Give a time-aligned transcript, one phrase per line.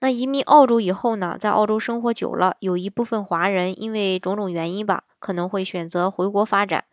[0.00, 6.84] 那移民澳洲以后呢，在澳洲生活久了，有一部分华人因为种种原因吧，可能会选择回国发展。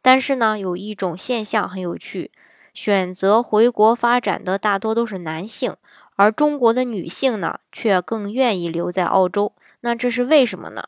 [0.00, 2.30] 但是呢，有一种现象很有趣，
[2.72, 5.74] 选择回国发展的大多都是男性，
[6.16, 9.52] 而中国的女性呢，却更愿意留在澳洲。
[9.80, 10.84] 那这是为什么呢？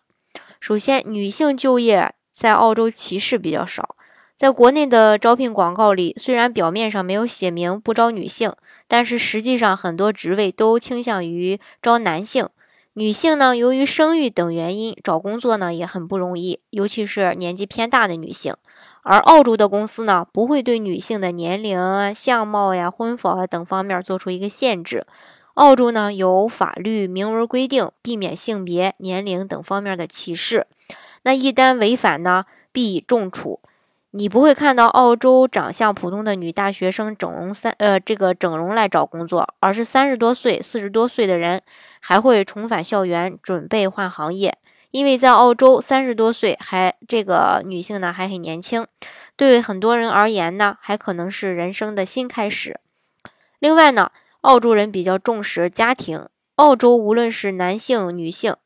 [0.60, 3.95] 首先，女性就业在澳洲歧视比较少。
[4.36, 8.52] 在国内的招聘广告里，虽然表面上没有写明不招女性，
[8.86, 12.46] 但是实际上很多职位都倾向于招男性。
[12.92, 18.54] 女性呢，由于生育等原因，找工作呢也很不容易，尤其是年纪偏大的女性。
[19.04, 25.06] 而澳洲的公司呢，不会对女性的年龄啊、相貌呀、婚房啊等方面做出一个限制。
[25.54, 30.66] 澳洲呢有法律明文规定，避免性别、年龄等方面的歧视。
[31.22, 33.60] 那一旦违反呢，必以重处。
[34.18, 41.60] 你不会看到澳洲长相普通的女大学生整容三呃这个整容来找工作，而是三十多岁、四十多岁的人
[42.00, 44.56] 还会重返校园，准备换行业。
[44.90, 48.86] 因为在澳洲，三十多岁还这个女性呢还很年轻，
[49.36, 52.80] 对很多人而言呢，还可能是人生的新开始。
[53.58, 58.56] 另外呢，澳洲人比较重视家庭，澳洲无论是男性、女性，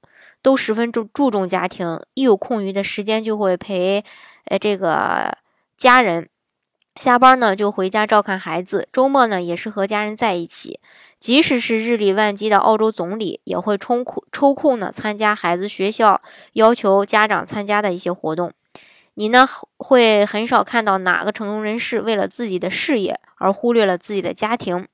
[0.40, 4.04] 都十分注注重家庭，一有空余的时间就会陪。
[4.46, 5.30] 呃，这个
[5.80, 6.28] 家人
[6.94, 10.78] 下班呢就回家照看孩子，周末呢也是和家人在一起。
[11.18, 16.20] 即使是日理万机的澳洲总理，也会抽空抽空呢参加孩子学校
[16.52, 18.52] 要求家长参加的一些活动。
[19.14, 24.86] 你呢会很少看到哪个成功人士为了自己的事业而忽略了自己的家庭，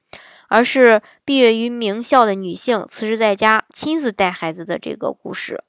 [0.47, 5.65] 而是毕业于名校的女性辞职在家亲自带孩子的这个故事。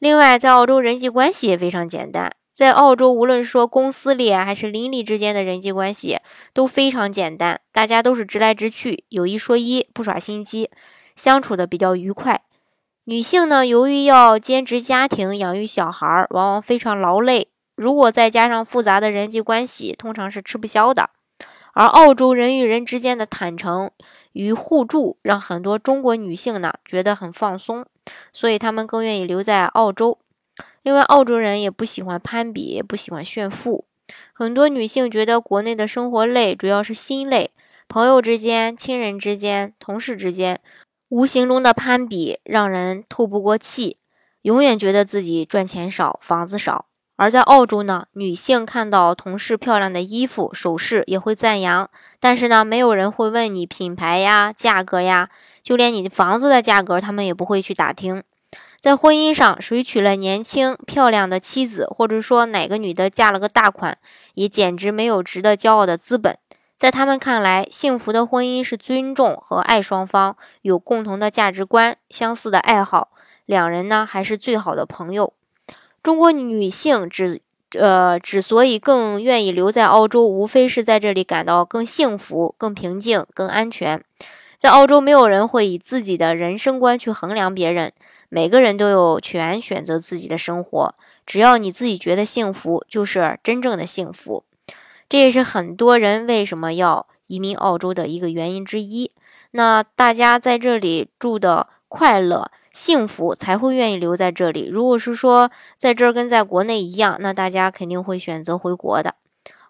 [0.00, 2.32] 另外，在澳洲人际关系也非常简单。
[2.58, 6.18] 在澳洲，无论说公司里还是邻里之间的人际关系
[6.52, 10.68] 都非常简单，大家都是直来直去，有一说一，不耍心机，
[11.14, 12.42] 相处的比较愉快。
[13.04, 17.46] 女性呢，由于要兼职家庭、养育小孩，往往非常劳累。
[17.76, 21.10] 如果再加上复杂的人际关系，通常是吃不消的。
[21.74, 23.88] 而澳洲人与人之间的坦诚
[24.32, 27.86] 与互助，让很多中国女性呢觉得很放松，
[28.32, 30.18] 所以她们更愿意留在澳洲。
[30.82, 33.84] 另外，澳洲人也不喜欢攀比，不喜欢炫富。
[34.32, 37.50] 很多女性觉得国内的生活累，主要是心累。
[37.88, 40.60] 朋友之间、亲人之间、同事之间，
[41.08, 43.98] 无形中的攀比让人透不过气，
[44.42, 46.86] 永远觉得自己赚钱少，房子少。
[47.16, 51.90] 而在澳洲呢，女性看到同事漂亮的衣服、首饰也会赞扬，
[52.20, 55.28] 但是呢，没有人会问你品牌呀、价格呀，
[55.62, 58.22] 就连你房子的价格，他们也不会去打听。
[58.80, 63.98] 在婚姻上，谁娶了年轻漂亮的妻子，或者说哪个女的嫁了个大款，
[64.34, 66.38] 也简直没有值得骄傲的资本。
[66.76, 73.10] 在他们看来，幸福的婚姻是尊重和爱双方，有共同的价值观、相似的爱好，
[73.46, 75.32] 两人呢还是最好的朋友。
[76.00, 77.42] 中国女性只
[77.76, 84.00] 呃之所以更愿意留在澳洲，无非是在这里感到更幸福、更平静、更安全。
[84.56, 87.92] 在澳洲，没有人会以自己的人生观去衡量别人。
[88.28, 90.94] 每个人都有权选择自己的生活，
[91.24, 94.44] 只要你自己觉得幸福，就是真正的幸福。
[95.08, 99.10] 这也是很多人为什么要移民澳洲的一个原因之一。
[99.52, 104.68] 那大家在这里住的快乐、幸福，才会愿意留在这里。
[104.70, 109.14] 如果是说在这儿跟在国内一样，那大家肯定会选择回国的。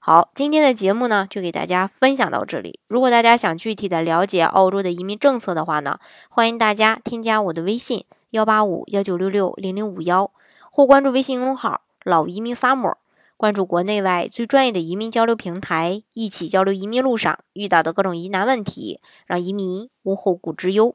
[0.00, 2.80] 好，今天的节目呢，就给大家分享到这里。
[2.88, 8.04] 如果大家想具体的了解澳洲的移民政策的话呢，欢迎大家添加我的微信。
[8.30, 10.30] 幺八五幺九六六零零五幺，
[10.70, 12.96] 或关注微信公众号“老移民 summer”，
[13.38, 20.94] 关注国内外最专业的移民交流平台，一起交流移民路上遇到的各种疑难问题，让移民无后顾之忧。